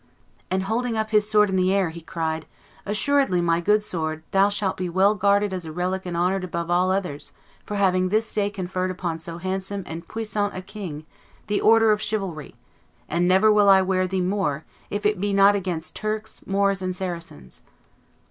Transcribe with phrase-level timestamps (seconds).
[0.49, 2.47] and, holding up his sword in the air, he cried,
[2.87, 6.71] 'Assuredly, my good sword, thou shalt be well guarded as a relic and honored above
[6.71, 7.33] all others
[7.67, 11.05] for having this day conferred upon so handsome and puissant a king
[11.45, 12.55] the order of chivalry;
[13.07, 16.95] and never will I wear thee more if it be not against Turks, Moors, and
[16.95, 17.61] Saracens!